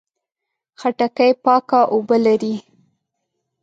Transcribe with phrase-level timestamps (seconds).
[0.79, 2.55] خټکی پاکه اوبه لري.